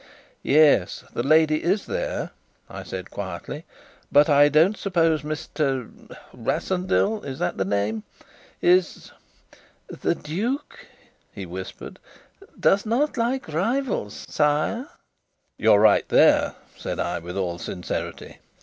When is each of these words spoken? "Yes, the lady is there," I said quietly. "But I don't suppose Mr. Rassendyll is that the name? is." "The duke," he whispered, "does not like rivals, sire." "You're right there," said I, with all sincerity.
"Yes, 0.41 1.03
the 1.13 1.21
lady 1.21 1.61
is 1.63 1.85
there," 1.85 2.31
I 2.67 2.81
said 2.81 3.11
quietly. 3.11 3.65
"But 4.11 4.29
I 4.29 4.49
don't 4.49 4.75
suppose 4.75 5.21
Mr. 5.21 5.91
Rassendyll 6.33 7.21
is 7.23 7.37
that 7.37 7.57
the 7.57 7.65
name? 7.65 8.01
is." 8.63 9.11
"The 9.87 10.15
duke," 10.15 10.87
he 11.31 11.45
whispered, 11.45 11.99
"does 12.59 12.83
not 12.83 13.15
like 13.15 13.47
rivals, 13.53 14.25
sire." 14.27 14.89
"You're 15.59 15.79
right 15.79 16.09
there," 16.09 16.55
said 16.75 16.99
I, 16.99 17.19
with 17.19 17.37
all 17.37 17.59
sincerity. 17.59 18.39